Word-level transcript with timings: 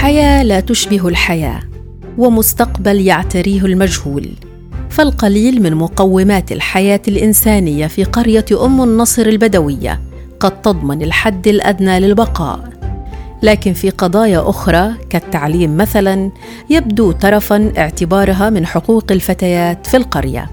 الحياة 0.00 0.42
لا 0.42 0.60
تشبه 0.60 1.08
الحياة 1.08 1.60
ومستقبل 2.18 3.00
يعتريه 3.00 3.64
المجهول. 3.64 4.28
فالقليل 4.90 5.62
من 5.62 5.74
مقومات 5.74 6.52
الحياة 6.52 7.00
الإنسانية 7.08 7.86
في 7.86 8.04
قرية 8.04 8.44
أم 8.64 8.82
النصر 8.82 9.26
البدوية 9.26 10.00
قد 10.40 10.62
تضمن 10.62 11.02
الحد 11.02 11.48
الأدنى 11.48 12.00
للبقاء. 12.00 12.70
لكن 13.42 13.72
في 13.72 13.90
قضايا 13.90 14.50
أخرى 14.50 14.92
كالتعليم 15.10 15.76
مثلا 15.76 16.30
يبدو 16.70 17.12
ترفا 17.12 17.72
اعتبارها 17.78 18.50
من 18.50 18.66
حقوق 18.66 19.12
الفتيات 19.12 19.86
في 19.86 19.96
القرية. 19.96 20.50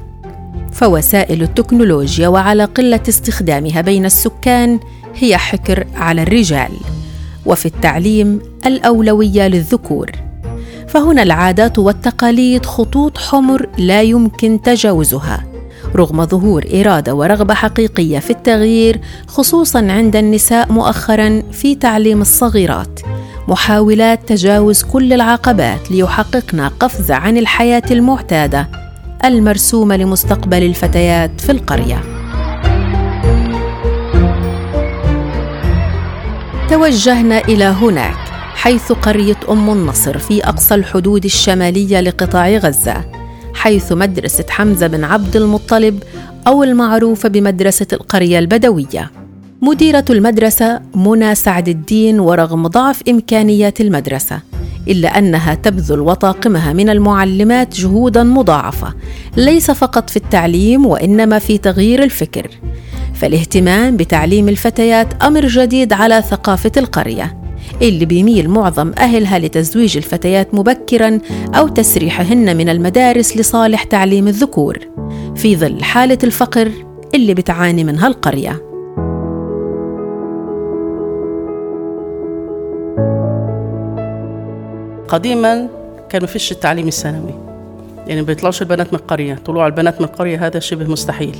فوسائل 0.71 1.43
التكنولوجيا 1.43 2.27
وعلى 2.27 2.65
قلة 2.65 3.03
استخدامها 3.09 3.81
بين 3.81 4.05
السكان 4.05 4.79
هي 5.15 5.37
حكر 5.37 5.87
على 5.95 6.23
الرجال. 6.23 6.71
وفي 7.47 7.65
التعليم 7.65 8.39
الأولوية 8.65 9.47
للذكور. 9.47 10.11
فهنا 10.87 11.23
العادات 11.23 11.79
والتقاليد 11.79 12.65
خطوط 12.65 13.17
حمر 13.17 13.69
لا 13.77 14.01
يمكن 14.01 14.61
تجاوزها. 14.61 15.43
رغم 15.95 16.25
ظهور 16.25 16.65
إرادة 16.73 17.15
ورغبة 17.15 17.53
حقيقية 17.53 18.19
في 18.19 18.29
التغيير 18.29 18.99
خصوصا 19.27 19.79
عند 19.79 20.15
النساء 20.15 20.71
مؤخرا 20.71 21.43
في 21.51 21.75
تعليم 21.75 22.21
الصغيرات. 22.21 22.99
محاولات 23.47 24.27
تجاوز 24.27 24.83
كل 24.83 25.13
العقبات 25.13 25.91
ليحققن 25.91 26.61
قفزة 26.61 27.15
عن 27.15 27.37
الحياة 27.37 27.83
المعتادة 27.91 28.69
المرسومة 29.25 29.97
لمستقبل 29.97 30.63
الفتيات 30.63 31.41
في 31.41 31.51
القرية. 31.51 32.16
توجهنا 36.69 37.39
إلى 37.39 37.63
هناك 37.63 38.17
حيث 38.55 38.91
قرية 38.91 39.35
أم 39.49 39.69
النصر 39.69 40.17
في 40.17 40.43
أقصى 40.43 40.75
الحدود 40.75 41.25
الشمالية 41.25 42.01
لقطاع 42.01 42.49
غزة 42.49 43.05
حيث 43.53 43.91
مدرسة 43.91 44.45
حمزة 44.49 44.87
بن 44.87 45.03
عبد 45.03 45.35
المطلب 45.35 46.03
أو 46.47 46.63
المعروفه 46.63 47.29
بمدرسة 47.29 47.87
القرية 47.93 48.39
البدوية. 48.39 49.11
مديرة 49.61 50.05
المدرسة 50.09 50.81
منى 50.95 51.35
سعد 51.35 51.69
الدين 51.69 52.19
ورغم 52.19 52.67
ضعف 52.67 53.01
إمكانيات 53.09 53.81
المدرسة 53.81 54.41
إلا 54.87 55.17
أنها 55.19 55.53
تبذل 55.53 55.99
وطاقمها 55.99 56.73
من 56.73 56.89
المعلمات 56.89 57.75
جهودا 57.79 58.23
مضاعفة 58.23 58.93
ليس 59.37 59.71
فقط 59.71 60.09
في 60.09 60.17
التعليم 60.17 60.85
وإنما 60.85 61.39
في 61.39 61.57
تغيير 61.57 62.03
الفكر. 62.03 62.47
فالاهتمام 63.17 63.97
بتعليم 63.97 64.49
الفتيات 64.49 65.23
أمر 65.23 65.47
جديد 65.47 65.93
على 65.93 66.21
ثقافة 66.21 66.71
القرية. 66.77 67.37
اللي 67.81 68.05
بيميل 68.05 68.49
معظم 68.49 68.91
أهلها 68.97 69.39
لتزويج 69.39 69.97
الفتيات 69.97 70.55
مبكرا 70.55 71.19
أو 71.55 71.67
تسريحهن 71.67 72.57
من 72.57 72.69
المدارس 72.69 73.37
لصالح 73.37 73.83
تعليم 73.83 74.27
الذكور. 74.27 74.79
في 75.35 75.55
ظل 75.55 75.83
حالة 75.83 76.17
الفقر 76.23 76.71
اللي 77.15 77.33
بتعاني 77.33 77.83
منها 77.83 78.07
القرية. 78.07 78.61
قديما 85.07 85.67
كان 86.09 86.21
ما 86.21 86.27
فيش 86.27 86.51
التعليم 86.51 86.87
الثانوي 86.87 87.33
يعني 88.07 88.21
ما 88.21 88.27
بيطلعوش 88.27 88.61
البنات 88.61 88.93
من 88.93 88.99
القرية. 88.99 89.39
طلوع 89.45 89.67
البنات 89.67 90.01
من 90.01 90.07
القرية 90.07 90.47
هذا 90.47 90.59
شبه 90.59 90.91
مستحيل. 90.91 91.35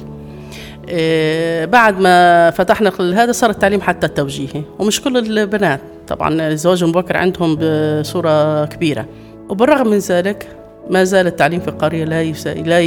بعد 1.65 1.99
ما 1.99 2.49
فتحنا 2.51 2.91
هذا 2.99 3.31
صار 3.31 3.49
التعليم 3.49 3.81
حتى 3.81 4.07
التوجيهي. 4.07 4.61
ومش 4.79 5.01
كل 5.01 5.17
البنات. 5.17 5.79
طبعا 6.07 6.47
الزواج 6.47 6.83
المبكر 6.83 7.17
عندهم 7.17 7.55
بصورة 7.55 8.65
كبيرة. 8.65 9.05
وبالرغم 9.49 9.87
من 9.87 9.97
ذلك 9.97 10.47
ما 10.89 11.03
زال 11.03 11.27
التعليم 11.27 11.59
في 11.59 11.67
القرية 11.67 12.05
لا 12.05 12.23
لا 12.55 12.81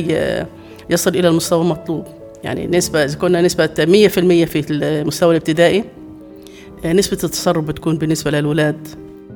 يصل 0.90 1.16
إلى 1.16 1.28
المستوى 1.28 1.62
المطلوب. 1.62 2.04
يعني 2.44 2.66
نسبة 2.66 3.04
إذا 3.04 3.18
كنا 3.18 3.42
نسبة 3.42 3.66
100% 3.66 4.44
في 4.44 4.64
المستوى 4.70 5.30
الابتدائي 5.30 5.84
نسبة 6.84 7.18
التصرف 7.24 7.64
بتكون 7.64 7.98
بالنسبة 7.98 8.30
للأولاد 8.30 8.88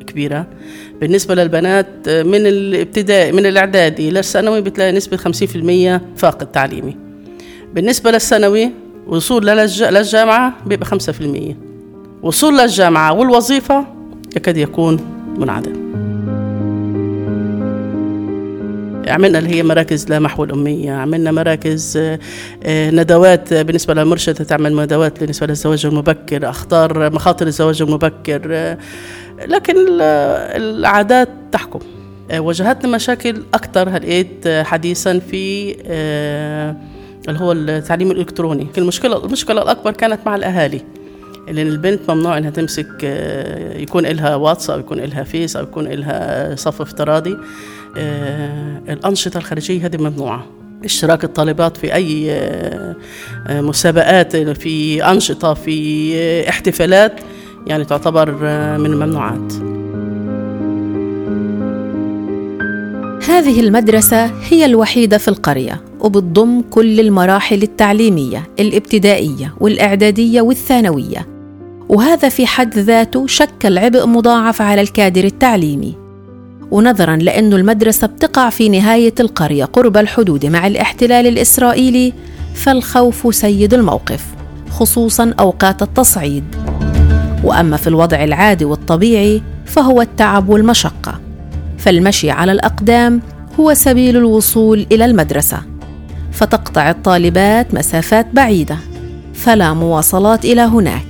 كبيرة. 0.06 0.46
بالنسبة 1.00 1.34
للبنات 1.34 2.08
من 2.08 2.46
الابتدائي 2.46 3.32
من 3.32 3.46
الإعدادي 3.46 4.10
للثانوي 4.10 4.60
بتلاقي 4.60 4.92
نسبة 4.92 5.16
50% 5.16 6.00
فاقد 6.16 6.52
تعليمي. 6.52 7.03
بالنسبة 7.74 8.10
للثانوي 8.10 8.70
وصول 9.06 9.46
للجامعة 9.46 10.54
بيبقى 10.66 10.86
5% 10.86 10.94
وصول 12.22 12.58
للجامعة 12.58 13.12
والوظيفة 13.12 13.86
يكاد 14.36 14.56
يكون 14.56 15.00
منعدم. 15.38 15.84
عملنا 19.08 19.38
اللي 19.38 19.50
هي 19.50 19.62
مراكز 19.62 20.08
لا 20.08 20.18
محو 20.18 20.44
الأمية 20.44 20.92
عملنا 20.92 21.32
مراكز 21.32 21.98
ندوات 22.68 23.54
بالنسبة 23.54 23.94
للمرشدة 23.94 24.44
تعمل 24.44 24.76
ندوات 24.76 25.20
بالنسبة 25.20 25.46
للزواج 25.46 25.86
المبكر 25.86 26.48
أخطار 26.48 27.10
مخاطر 27.12 27.46
الزواج 27.46 27.82
المبكر 27.82 28.76
لكن 29.46 29.74
العادات 30.00 31.28
تحكم. 31.52 31.78
واجهتنا 32.38 32.94
مشاكل 32.94 33.42
أكثر 33.54 33.88
هلقيت 33.88 34.48
حديثا 34.48 35.18
في 35.18 35.74
اللي 37.28 37.40
هو 37.40 37.52
التعليم 37.52 38.10
الإلكتروني. 38.10 38.66
المشكلة 38.78 39.24
المشكلة 39.24 39.62
الأكبر 39.62 39.90
كانت 39.92 40.20
مع 40.26 40.36
الأهالي 40.36 40.80
لأن 41.48 41.66
البنت 41.66 42.10
ممنوع 42.10 42.38
إنها 42.38 42.50
تمسك 42.50 43.04
يكون 43.76 44.06
إلها 44.06 44.36
واتس 44.36 44.70
أو 44.70 44.78
يكون 44.78 44.98
إلها 44.98 45.22
فيس 45.22 45.56
أو 45.56 45.62
يكون 45.62 45.86
إلها 45.86 46.54
صف 46.54 46.80
افتراضي. 46.80 47.36
الأنشطة 48.88 49.38
الخارجية 49.38 49.86
هذه 49.86 49.96
ممنوعة. 49.96 50.46
اشتراك 50.84 51.24
الطالبات 51.24 51.76
في 51.76 51.94
أي 51.94 52.30
مسابقات 53.50 54.36
في 54.36 55.04
أنشطة 55.04 55.54
في 55.54 56.48
احتفالات 56.48 57.20
يعني 57.66 57.84
تعتبر 57.84 58.32
من 58.78 58.92
الممنوعات. 58.92 59.52
هذه 63.28 63.60
المدرسة 63.60 64.24
هي 64.24 64.64
الوحيدة 64.64 65.18
في 65.18 65.28
القرية. 65.28 65.93
وبتضم 66.04 66.62
كل 66.70 67.00
المراحل 67.00 67.62
التعليمية 67.62 68.50
الابتدائية 68.60 69.54
والإعدادية 69.60 70.40
والثانوية. 70.40 71.26
وهذا 71.88 72.28
في 72.28 72.46
حد 72.46 72.78
ذاته 72.78 73.26
شكل 73.26 73.78
عبء 73.78 74.06
مضاعف 74.06 74.62
على 74.62 74.80
الكادر 74.80 75.24
التعليمي. 75.24 75.94
ونظرا 76.70 77.16
لأن 77.16 77.52
المدرسة 77.52 78.06
بتقع 78.06 78.50
في 78.50 78.68
نهاية 78.68 79.14
القرية 79.20 79.64
قرب 79.64 79.96
الحدود 79.96 80.46
مع 80.46 80.66
الاحتلال 80.66 81.26
الإسرائيلي 81.26 82.12
فالخوف 82.54 83.34
سيد 83.34 83.74
الموقف 83.74 84.24
خصوصا 84.70 85.34
أوقات 85.40 85.82
التصعيد. 85.82 86.44
وأما 87.44 87.76
في 87.76 87.86
الوضع 87.86 88.24
العادي 88.24 88.64
والطبيعي 88.64 89.42
فهو 89.66 90.02
التعب 90.02 90.48
والمشقة. 90.48 91.20
فالمشي 91.78 92.30
على 92.30 92.52
الأقدام 92.52 93.20
هو 93.60 93.74
سبيل 93.74 94.16
الوصول 94.16 94.86
إلى 94.92 95.04
المدرسة. 95.04 95.73
فتقطع 96.34 96.90
الطالبات 96.90 97.74
مسافات 97.74 98.26
بعيدة. 98.32 98.76
فلا 99.34 99.72
مواصلات 99.72 100.44
إلى 100.44 100.60
هناك. 100.60 101.06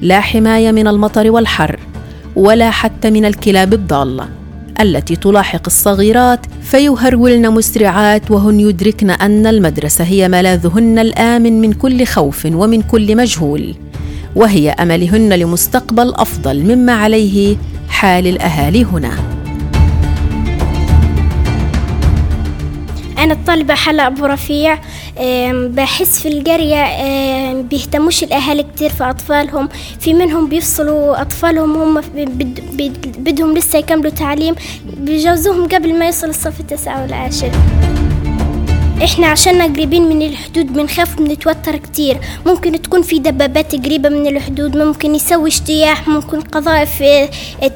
لا 0.00 0.20
حماية 0.20 0.72
من 0.72 0.88
المطر 0.88 1.30
والحر 1.30 1.80
ولا 2.36 2.70
حتى 2.70 3.10
من 3.10 3.24
الكلاب 3.24 3.72
الضالة 3.72 4.28
التي 4.80 5.16
تلاحق 5.16 5.62
الصغيرات 5.66 6.40
فيهرولن 6.62 7.50
مسرعات 7.50 8.30
وهن 8.30 8.60
يدركن 8.60 9.10
أن 9.10 9.46
المدرسة 9.46 10.04
هي 10.04 10.28
ملاذهن 10.28 10.98
الآمن 10.98 11.60
من 11.60 11.72
كل 11.72 12.06
خوف 12.06 12.46
ومن 12.46 12.82
كل 12.82 13.16
مجهول 13.16 13.74
وهي 14.34 14.70
أملهن 14.70 15.32
لمستقبل 15.32 16.14
أفضل 16.14 16.76
مما 16.76 16.92
عليه 16.92 17.56
حال 17.88 18.26
الأهالي 18.26 18.84
هنا. 18.84 19.35
أنا 23.26 23.34
الطالبة 23.34 23.74
حلا 23.74 24.06
أبو 24.06 24.26
رفيع 24.26 24.78
بحس 25.52 26.20
في 26.20 26.28
القرية 26.28 26.82
بيهتموش 27.62 28.22
الأهالي 28.24 28.62
كتير 28.62 28.90
في 28.90 29.04
أطفالهم 29.04 29.68
في 30.00 30.14
منهم 30.14 30.48
بيفصلوا 30.48 31.20
أطفالهم 31.20 31.76
هم 31.76 32.02
بدهم 33.18 33.56
لسه 33.56 33.78
يكملوا 33.78 34.10
تعليم 34.10 34.54
بيجوزوهم 34.96 35.68
قبل 35.68 35.98
ما 35.98 36.06
يوصل 36.06 36.28
الصف 36.28 36.60
التاسع 36.60 37.02
والعاشر. 37.02 37.50
إحنا 39.04 39.26
عشان 39.26 39.62
قريبين 39.62 40.08
من 40.08 40.22
الحدود 40.22 40.72
بنخاف 40.72 41.16
بنتوتر 41.16 41.76
كتير. 41.76 42.18
ممكن 42.46 42.82
تكون 42.82 43.02
في 43.02 43.18
دبابات 43.18 43.74
قريبة 43.86 44.08
من 44.08 44.26
الحدود 44.26 44.76
ممكن 44.76 45.14
يسوي 45.14 45.48
اجتياح 45.48 46.08
ممكن 46.08 46.40
قذائف 46.40 47.02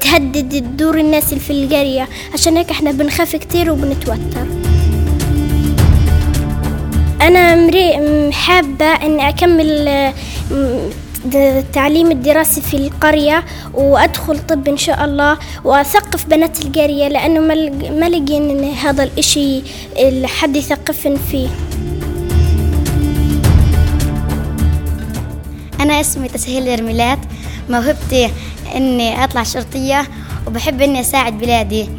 تهدد 0.01 0.77
دور 0.77 0.99
الناس 0.99 1.29
اللي 1.29 1.39
في 1.39 1.53
القرية. 1.53 2.07
عشان 2.33 2.57
هيك 2.57 2.69
إحنا 2.69 2.91
بنخاف 2.91 3.35
كتير 3.35 3.71
وبنتوتر. 3.71 4.60
أنا 7.21 7.55
مري 7.55 8.31
حابة 8.31 8.85
إني 8.85 9.29
أكمل 9.29 9.87
التعليم 11.35 12.11
الدراسي 12.11 12.61
في 12.61 12.73
القرية 12.77 13.43
وأدخل 13.73 14.39
طب 14.39 14.67
إن 14.67 14.77
شاء 14.77 15.05
الله 15.05 15.37
وأثقف 15.63 16.25
بنات 16.25 16.65
القرية 16.65 17.07
لأنه 17.07 17.39
ما 17.99 18.09
لقين 18.09 18.73
هذا 18.73 19.03
الإشي 19.03 19.61
حد 20.27 20.55
يثقفن 20.55 21.17
فيه. 21.31 21.47
أنا 25.79 26.01
اسمي 26.01 26.27
تسهيل 26.27 26.69
إرميلات 26.69 27.19
موهبتي 27.69 28.29
إني 28.75 29.23
أطلع 29.23 29.43
شرطية 29.43 30.07
وبحب 30.47 30.81
إني 30.81 30.99
أساعد 30.99 31.39
بلادي. 31.39 31.89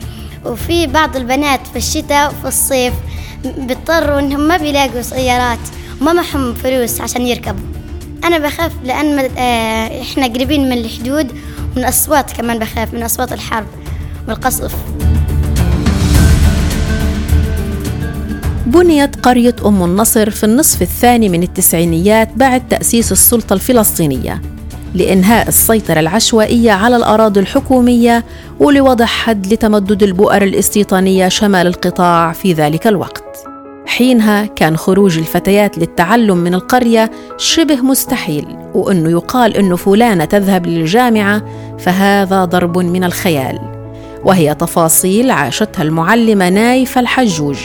وفي 0.44 0.86
بعض 0.86 1.16
البنات 1.16 1.60
في 1.66 1.76
الشتاء 1.76 2.28
وفي 2.28 2.48
الصيف 2.48 2.94
بيضطروا 3.44 4.20
إنهم 4.20 4.48
ما 4.48 4.56
بيلاقوا 4.56 5.02
سيارات 5.02 5.58
وما 6.00 6.12
معهم 6.12 6.54
فلوس 6.54 7.00
عشان 7.00 7.26
يركبوا 7.26 7.64
أنا 8.24 8.38
بخاف 8.38 8.72
لأن 8.84 9.18
آه، 9.38 10.02
إحنا 10.02 10.26
قريبين 10.26 10.68
من 10.68 10.78
الحدود 10.78 11.32
ومن 11.76 11.84
أصوات 11.84 12.32
كمان 12.32 12.58
بخاف 12.58 12.94
من 12.94 13.02
أصوات 13.02 13.32
الحرب 13.32 13.66
والقصف 14.28 14.74
بنيت 18.66 19.16
قرية 19.16 19.56
أم 19.66 19.84
النصر 19.84 20.30
في 20.30 20.44
النصف 20.44 20.82
الثاني 20.82 21.28
من 21.28 21.42
التسعينيات 21.42 22.28
بعد 22.36 22.68
تأسيس 22.68 23.12
السلطة 23.12 23.54
الفلسطينية 23.54 24.42
لإنهاء 24.94 25.48
السيطرة 25.48 26.00
العشوائية 26.00 26.72
على 26.72 26.96
الأراضي 26.96 27.40
الحكومية 27.40 28.24
ولوضع 28.60 29.04
حد 29.04 29.52
لتمدد 29.52 30.02
البؤر 30.02 30.42
الاستيطانية 30.42 31.28
شمال 31.28 31.66
القطاع 31.66 32.32
في 32.32 32.52
ذلك 32.52 32.86
الوقت. 32.86 33.21
حينها 33.92 34.46
كان 34.46 34.76
خروج 34.76 35.18
الفتيات 35.18 35.78
للتعلم 35.78 36.36
من 36.36 36.54
القرية 36.54 37.10
شبه 37.38 37.76
مستحيل 37.76 38.46
وأنه 38.74 39.10
يقال 39.10 39.56
أنه 39.56 39.76
فلانة 39.76 40.24
تذهب 40.24 40.66
للجامعة 40.66 41.42
فهذا 41.78 42.44
ضرب 42.44 42.78
من 42.78 43.04
الخيال. 43.04 43.58
وهي 44.24 44.54
تفاصيل 44.54 45.30
عاشتها 45.30 45.82
المعلمة 45.82 46.48
نايفة 46.48 47.00
الحجوج 47.00 47.58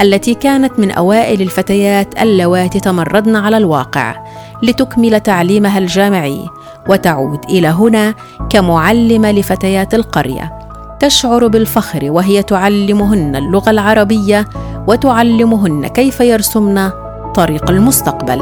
التي 0.00 0.34
كانت 0.34 0.78
من 0.78 0.90
أوائل 0.90 1.42
الفتيات 1.42 2.22
اللواتي 2.22 2.80
تمردن 2.80 3.36
على 3.36 3.56
الواقع 3.56 4.24
لتكمل 4.62 5.20
تعليمها 5.20 5.78
الجامعي 5.78 6.40
وتعود 6.88 7.44
إلى 7.44 7.68
هنا 7.68 8.14
كمعلمة 8.50 9.32
لفتيات 9.32 9.94
القرية. 9.94 10.57
تشعر 11.00 11.46
بالفخر 11.46 12.00
وهي 12.10 12.42
تعلمهن 12.42 13.36
اللغة 13.36 13.70
العربية 13.70 14.48
وتعلمهن 14.86 15.86
كيف 15.86 16.20
يرسمن 16.20 16.90
طريق 17.34 17.70
المستقبل. 17.70 18.40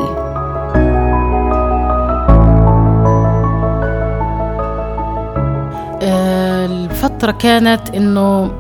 آه، 6.02 6.66
الفترة 6.66 7.32
كانت 7.32 7.94
إنه 7.94 8.50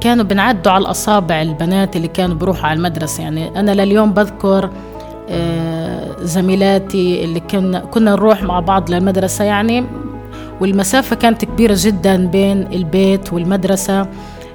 كانوا 0.00 0.24
بنعدوا 0.24 0.72
على 0.72 0.82
الأصابع 0.82 1.42
البنات 1.42 1.96
اللي 1.96 2.08
كانوا 2.08 2.36
بروحوا 2.36 2.66
على 2.66 2.76
المدرسة. 2.76 3.22
يعني 3.22 3.60
أنا 3.60 3.70
لليوم 3.70 4.12
بذكر 4.12 4.70
آه، 5.30 6.16
زميلاتي 6.22 7.24
اللي 7.24 7.40
كنا 7.40 7.78
كنا 7.80 8.10
نروح 8.10 8.42
مع 8.42 8.60
بعض 8.60 8.90
للمدرسة. 8.90 9.44
يعني 9.44 9.84
والمسافة 10.60 11.16
كانت 11.16 11.44
كبيرة 11.44 11.76
جدا 11.78 12.26
بين 12.26 12.66
البيت 12.72 13.32
والمدرسة. 13.32 14.06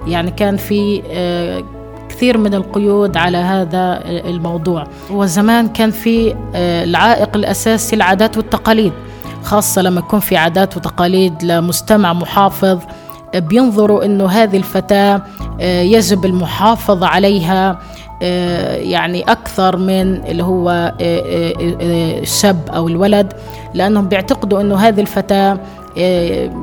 يعني 0.07 0.31
كان 0.31 0.57
في 0.57 1.03
آه، 1.11 1.63
كثير 2.09 2.37
من 2.37 2.53
القيود 2.53 3.17
على 3.17 3.37
هذا 3.37 4.01
الموضوع. 4.05 4.87
وزمان 5.11 5.67
كان 5.67 5.91
في 5.91 6.35
آه، 6.55 6.83
العائق 6.83 7.35
الأساسي 7.35 7.95
العادات 7.95 8.37
والتقاليد 8.37 8.93
خاصة 9.43 9.81
لما 9.81 9.99
يكون 9.99 10.19
في 10.19 10.37
عادات 10.37 10.77
وتقاليد 10.77 11.43
لمجتمع 11.43 12.13
محافظ 12.13 12.79
بينظروا 13.35 14.05
إنه 14.05 14.27
هذه 14.27 14.57
الفتاة 14.57 15.21
يجب 15.59 16.25
المحافظة 16.25 17.07
عليها 17.07 17.79
آه، 18.21 18.75
يعني 18.75 19.21
أكثر 19.23 19.77
من 19.77 20.25
اللي 20.25 20.43
هو 20.43 20.69
آه، 20.69 20.93
آه، 21.01 22.19
الشاب 22.19 22.69
أو 22.75 22.87
الولد 22.87 23.33
لأنهم 23.73 24.07
بيعتقدوا 24.07 24.61
أنه 24.61 24.75
هذه 24.75 25.01
الفتاة 25.01 25.59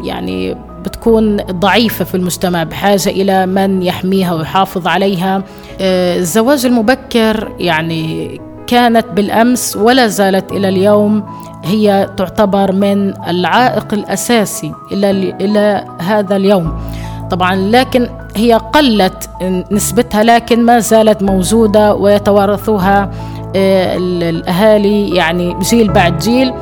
يعني 0.05 0.57
بتكون 0.85 1.37
ضعيفة 1.37 2.05
في 2.05 2.15
المجتمع 2.15 2.63
بحاجة 2.63 3.09
إلى 3.09 3.47
من 3.47 3.83
يحميها 3.83 4.35
ويحافظ 4.35 4.87
عليها. 4.87 5.43
الزواج 5.81 6.67
المبكر 6.67 7.53
يعني 7.59 8.41
كانت 8.67 9.07
بالأمس 9.07 9.77
ولا 9.77 10.07
زالت 10.07 10.53
إلى 10.53 10.69
اليوم 10.69 11.23
هي 11.65 12.09
تعتبر 12.17 12.73
من 12.73 13.15
العائق 13.29 13.95
الأساسي 13.95 14.73
إلى, 14.93 15.11
إلى 15.41 15.85
هذا 15.99 16.37
اليوم. 16.37 16.79
طبعا 17.31 17.57
لكن 17.57 18.09
هي 18.37 18.53
قلت 18.53 19.31
نسبتها 19.71 20.23
لكن 20.23 20.65
ما 20.65 20.79
زالت 20.79 21.23
موجودة 21.23 21.95
ويتوارثوها 21.95 23.11
آه، 23.57 23.97
الأهالي 23.97 25.17
يعني 25.17 25.57
جيل 25.61 25.93
بعد 25.93 26.19
جيل 26.19 26.53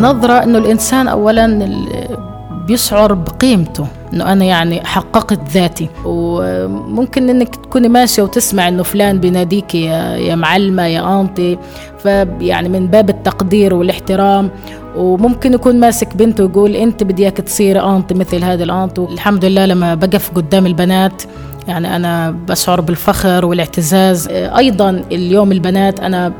النظرة 0.00 0.32
أنه 0.32 0.58
الإنسان 0.58 1.08
أولا 1.08 1.68
بيشعر 2.66 3.14
بقيمته 3.14 3.86
إنه 4.12 4.32
أنا 4.32 4.44
يعني 4.44 4.86
حققت 4.86 5.40
ذاتي. 5.50 5.88
وممكن 6.04 7.30
إنك 7.30 7.56
تكوني 7.56 7.88
ماشية 7.88 8.22
وتسمع 8.22 8.68
إنه 8.68 8.82
فلان 8.82 9.20
بيناديك 9.20 9.74
يا 9.74 10.16
يا 10.16 10.34
معلمة 10.34 10.86
يا 10.86 11.20
انطي 11.20 11.58
فيعني 11.98 12.68
من 12.68 12.86
باب 12.86 13.10
التقدير 13.10 13.74
والاحترام. 13.74 14.50
وممكن 14.96 15.54
يكون 15.54 15.80
ماسك 15.80 16.16
بنته 16.16 16.44
ويقول 16.44 16.76
أنت 16.76 17.02
بدي 17.02 17.22
اياك 17.22 17.36
تصير 17.36 17.96
انت 17.96 18.12
مثل 18.12 18.44
هذا 18.44 18.64
الأنت. 18.64 18.98
الحمد 18.98 19.44
لله 19.44 19.66
لما 19.66 19.94
بقف 19.94 20.30
قدام 20.34 20.66
البنات 20.66 21.22
يعني 21.68 21.96
أنا 21.96 22.30
بشعر 22.30 22.80
بالفخر 22.80 23.44
والاعتزاز. 23.44 24.28
أيضا 24.30 24.90
اليوم 25.12 25.52
البنات 25.52 26.00
أنا 26.00 26.32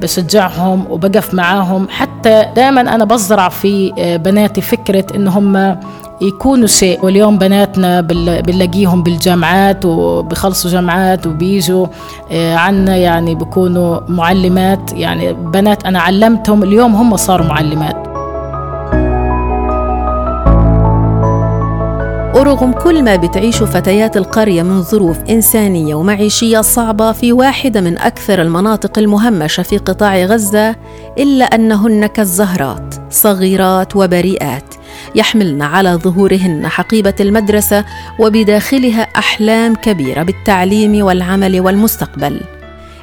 بشجعهم 0.00 0.86
وبقف 0.90 1.34
معاهم. 1.34 1.86
حتى 1.90 2.44
دائما 2.56 2.80
أنا 2.80 3.04
بزرع 3.04 3.48
في 3.48 3.92
بناتي 4.24 4.60
فكرة 4.60 5.04
ان 5.16 5.28
هم 5.28 5.76
يكونوا 6.20 6.66
شيء. 6.66 7.04
واليوم 7.04 7.38
بناتنا 7.38 8.00
بنلاقيهم 8.40 9.02
بالجامعات 9.02 9.84
وبخلصوا 9.84 10.70
جامعات 10.70 11.26
وبيجوا 11.26 11.86
آه، 12.32 12.54
عنا 12.54 12.96
يعني 12.96 13.34
بيكونوا 13.34 14.00
معلمات. 14.08 14.92
يعني 14.92 15.32
بنات 15.32 15.84
أنا 15.84 15.98
علمتهم 16.00 16.62
اليوم 16.62 16.94
هم 16.94 17.16
صاروا 17.16 17.46
معلمات. 17.46 18.07
ورغم 22.38 22.72
كل 22.72 23.02
ما 23.02 23.16
بتعيشه 23.16 23.66
فتيات 23.66 24.16
القرية 24.16 24.62
من 24.62 24.82
ظروف 24.82 25.18
إنسانية 25.30 25.94
ومعيشية 25.94 26.60
صعبة 26.60 27.12
في 27.12 27.32
واحدة 27.32 27.80
من 27.80 27.98
أكثر 27.98 28.42
المناطق 28.42 28.98
المهمشة 28.98 29.62
في 29.62 29.78
قطاع 29.78 30.24
غزة 30.24 30.76
إلا 31.18 31.44
أنهن 31.44 32.06
كالزهرات 32.06 32.94
صغيرات 33.10 33.96
وبريئات 33.96 34.74
يحملن 35.14 35.62
على 35.62 35.90
ظهورهن 35.94 36.68
حقيبة 36.68 37.14
المدرسة 37.20 37.84
وبداخلها 38.18 39.02
أحلام 39.02 39.74
كبيرة 39.74 40.22
بالتعليم 40.22 41.04
والعمل 41.04 41.60
والمستقبل. 41.60 42.40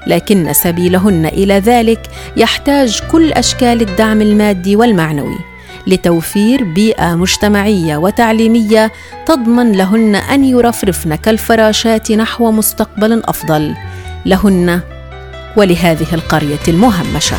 لكن 0.08 0.54
سبيلهن 0.54 1.26
إلى 1.26 1.60
ذلك 1.60 2.10
يحتاج 2.38 3.02
كل 3.12 3.32
أشكال 3.32 3.82
الدعم 3.82 4.22
المادي 4.22 4.76
والمعنوي. 4.76 5.55
لتوفير 5.88 6.64
بيئة 6.64 7.16
مجتمعية 7.16 7.98
وتعليمية 7.98 8.92
تضمن 9.26 9.72
لهن 9.72 10.16
أن 10.16 10.46
يرفرفن 10.46 11.16
كالفراشات 11.16 12.12
نحو 12.12 12.52
مستقبل 12.52 13.22
أفضل 13.26 13.76
لهن 14.26 14.82
ولهذه 15.58 16.14
القرية 16.14 16.66
المهمشة. 16.68 17.38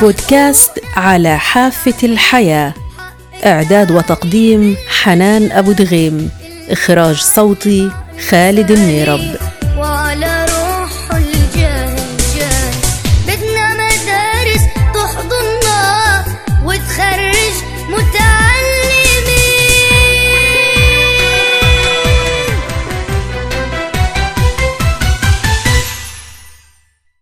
بودكاست 0.00 0.70
على 0.96 1.38
حافة 1.38 1.94
الحياة. 2.02 2.74
إعداد 3.46 3.90
وتقديم 3.90 4.76
حنان 4.88 5.52
أبو 5.52 5.72
دغيم 5.72 6.30
إخراج 6.70 7.16
صوتي 7.16 7.90
خالد 8.28 8.70
النيرب. 8.70 9.36